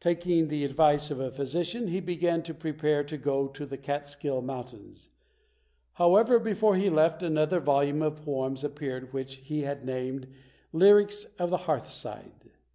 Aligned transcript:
Taking 0.00 0.48
the 0.48 0.64
advice 0.64 1.10
of 1.10 1.20
a 1.20 1.30
physician, 1.30 1.88
he 1.88 2.00
began 2.00 2.42
to 2.44 2.54
prepare 2.54 3.04
to 3.04 3.18
go 3.18 3.46
to 3.48 3.66
the 3.66 3.76
Catskill 3.76 4.40
Mountains. 4.40 5.10
However, 5.92 6.38
before 6.38 6.76
he 6.76 6.88
left, 6.88 7.22
another 7.22 7.60
volume 7.60 8.00
of 8.00 8.24
poems 8.24 8.64
appeared 8.64 9.12
which 9.12 9.34
he 9.34 9.64
had 9.64 9.84
named 9.84 10.26
"Lyrics 10.72 11.26
of 11.38 11.50
the 11.50 11.58
Hearthside". 11.68 12.50